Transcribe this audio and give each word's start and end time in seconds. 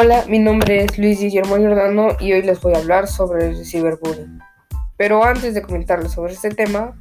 Hola, 0.00 0.24
mi 0.28 0.38
nombre 0.38 0.84
es 0.84 0.96
Luis 0.96 1.18
Guillermo 1.18 1.56
Giordano 1.56 2.10
y 2.20 2.32
hoy 2.32 2.42
les 2.42 2.60
voy 2.60 2.72
a 2.72 2.78
hablar 2.78 3.08
sobre 3.08 3.48
el 3.48 3.66
ciberbullying. 3.66 4.38
Pero 4.96 5.24
antes 5.24 5.54
de 5.54 5.62
comentarles 5.62 6.12
sobre 6.12 6.34
este 6.34 6.50
tema, 6.50 6.96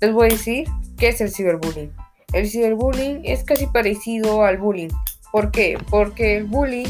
les 0.00 0.12
voy 0.12 0.26
a 0.26 0.30
decir 0.30 0.66
qué 0.98 1.10
es 1.10 1.20
el 1.20 1.30
ciberbullying. 1.30 1.92
El 2.32 2.50
ciberbullying 2.50 3.20
es 3.22 3.44
casi 3.44 3.68
parecido 3.68 4.42
al 4.42 4.58
bullying. 4.58 4.88
¿Por 5.30 5.52
qué? 5.52 5.78
Porque 5.88 6.36
el 6.36 6.46
bullying 6.46 6.88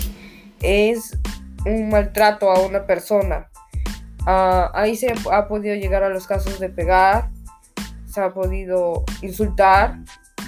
es 0.63 1.19
un 1.67 1.91
maltrato 1.91 2.51
a 2.51 2.65
una 2.65 2.87
persona. 2.87 3.51
Ah, 4.27 4.71
ahí 4.73 4.97
se 4.97 5.13
ha 5.31 5.47
podido 5.47 5.75
llegar 5.75 6.05
a 6.05 6.09
los 6.09 6.27
casos 6.27 6.59
de 6.59 6.71
pegar, 6.71 7.29
se 8.07 8.23
ha 8.23 8.33
podido 8.33 9.05
insultar 9.21 9.99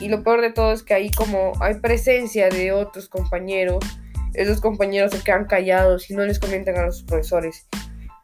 y 0.01 0.09
lo 0.09 0.23
peor 0.23 0.41
de 0.41 0.53
todo 0.53 0.73
es 0.73 0.83
que 0.83 0.95
ahí 0.95 1.11
como 1.11 1.53
hay 1.61 1.75
presencia 1.75 2.49
de 2.49 2.73
otros 2.73 3.11
compañeros, 3.11 3.85
esos 4.37 4.61
compañeros 4.61 5.13
se 5.13 5.23
quedan 5.23 5.47
callados 5.47 6.11
y 6.11 6.15
no 6.15 6.25
les 6.25 6.39
comentan 6.39 6.77
a 6.77 6.87
los 6.87 7.03
profesores. 7.03 7.67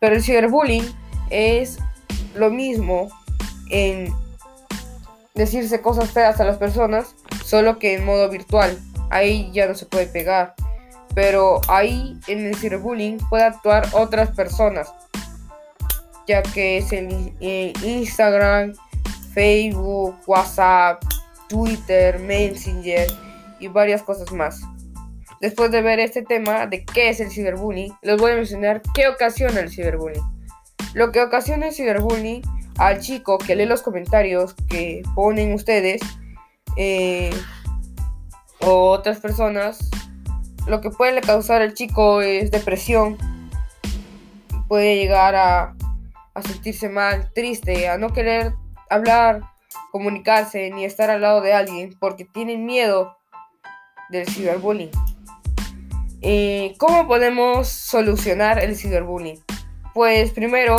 Pero 0.00 0.14
el 0.14 0.22
ciberbullying 0.22 0.84
es 1.30 1.78
lo 2.34 2.50
mismo 2.50 3.08
en 3.70 4.12
decirse 5.34 5.80
cosas 5.80 6.10
feas 6.10 6.40
a 6.40 6.44
las 6.44 6.58
personas, 6.58 7.14
solo 7.44 7.78
que 7.78 7.94
en 7.94 8.04
modo 8.04 8.28
virtual. 8.28 8.78
Ahí 9.10 9.50
ya 9.52 9.66
no 9.66 9.74
se 9.74 9.86
puede 9.86 10.06
pegar. 10.06 10.54
Pero 11.14 11.60
ahí 11.68 12.18
en 12.26 12.46
el 12.46 12.56
ciberbullying 12.56 13.18
puede 13.28 13.44
actuar 13.44 13.86
otras 13.92 14.30
personas, 14.30 14.92
ya 16.26 16.42
que 16.42 16.78
es 16.78 16.92
en 16.92 17.34
Instagram, 17.82 18.72
Facebook, 19.34 20.16
WhatsApp, 20.26 21.02
Twitter, 21.48 22.18
Messenger 22.18 23.06
y 23.60 23.68
varias 23.68 24.02
cosas 24.02 24.32
más. 24.32 24.62
Después 25.42 25.72
de 25.72 25.82
ver 25.82 25.98
este 25.98 26.22
tema 26.22 26.66
de 26.68 26.84
qué 26.84 27.08
es 27.08 27.18
el 27.18 27.28
ciberbullying, 27.28 27.92
les 28.02 28.16
voy 28.16 28.30
a 28.30 28.36
mencionar 28.36 28.80
qué 28.94 29.08
ocasiona 29.08 29.58
el 29.58 29.70
ciberbullying. 29.70 30.22
Lo 30.94 31.10
que 31.10 31.20
ocasiona 31.20 31.66
el 31.66 31.74
ciberbullying 31.74 32.42
al 32.78 33.00
chico 33.00 33.38
que 33.38 33.56
lee 33.56 33.66
los 33.66 33.82
comentarios 33.82 34.54
que 34.70 35.02
ponen 35.16 35.52
ustedes 35.52 36.00
eh, 36.76 37.34
o 38.60 38.90
otras 38.90 39.18
personas, 39.18 39.90
lo 40.68 40.80
que 40.80 40.90
puede 40.90 41.20
causar 41.20 41.60
al 41.60 41.74
chico 41.74 42.22
es 42.22 42.52
depresión, 42.52 43.18
puede 44.68 44.94
llegar 44.94 45.34
a, 45.34 45.74
a 46.34 46.42
sentirse 46.42 46.88
mal, 46.88 47.32
triste, 47.34 47.88
a 47.88 47.98
no 47.98 48.12
querer 48.12 48.54
hablar, 48.88 49.40
comunicarse 49.90 50.70
ni 50.70 50.84
estar 50.84 51.10
al 51.10 51.22
lado 51.22 51.40
de 51.40 51.52
alguien 51.52 51.96
porque 51.98 52.24
tienen 52.24 52.64
miedo 52.64 53.16
del 54.08 54.28
ciberbullying. 54.28 54.92
Eh, 56.24 56.76
¿Cómo 56.78 57.08
podemos 57.08 57.68
solucionar 57.68 58.62
el 58.62 58.76
ciberbullying? 58.76 59.40
Pues 59.92 60.30
primero, 60.30 60.76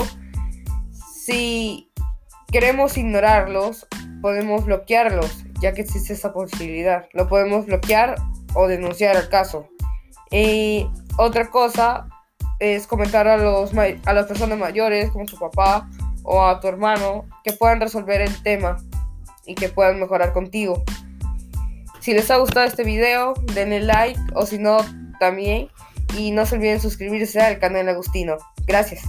si 1.13 1.91
queremos 2.49 2.97
ignorarlos, 2.97 3.85
podemos 4.21 4.63
bloquearlos, 4.65 5.43
ya 5.59 5.73
que 5.73 5.81
existe 5.81 6.13
esa 6.13 6.31
posibilidad. 6.31 7.07
Lo 7.11 7.27
podemos 7.27 7.65
bloquear 7.65 8.15
o 8.53 8.67
denunciar 8.67 9.17
el 9.17 9.27
caso. 9.27 9.67
Y 10.31 10.87
otra 11.17 11.49
cosa 11.49 12.07
es 12.59 12.87
comentar 12.87 13.27
a, 13.27 13.35
los, 13.35 13.73
a 13.77 14.13
las 14.13 14.25
personas 14.27 14.57
mayores, 14.57 15.11
como 15.11 15.25
tu 15.25 15.37
papá 15.37 15.89
o 16.23 16.45
a 16.45 16.61
tu 16.61 16.69
hermano, 16.69 17.25
que 17.43 17.51
puedan 17.51 17.81
resolver 17.81 18.21
el 18.21 18.41
tema 18.43 18.77
y 19.45 19.55
que 19.55 19.67
puedan 19.67 19.99
mejorar 19.99 20.31
contigo. 20.31 20.83
Si 21.99 22.13
les 22.13 22.31
ha 22.31 22.37
gustado 22.37 22.65
este 22.65 22.83
video, 22.83 23.33
denle 23.53 23.81
like 23.81 24.19
o 24.35 24.45
si 24.45 24.57
no, 24.57 24.77
también. 25.19 25.69
Y 26.17 26.31
no 26.31 26.45
se 26.45 26.55
olviden 26.55 26.79
suscribirse 26.79 27.41
al 27.41 27.59
canal 27.59 27.89
Agustino. 27.89 28.37
Gracias. 28.67 29.03